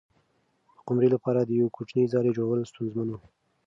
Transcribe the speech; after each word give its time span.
د 0.75 0.77
قمرۍ 0.87 1.09
لپاره 1.15 1.39
د 1.43 1.49
یوې 1.59 1.69
کوچنۍ 1.75 2.05
ځالۍ 2.13 2.31
جوړول 2.37 2.59
ستونزمن 2.71 3.07
و. 3.11 3.21